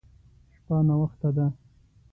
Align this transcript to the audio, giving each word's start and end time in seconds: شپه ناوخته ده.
شپه 0.53 0.77
ناوخته 0.87 1.29
ده. 1.35 1.45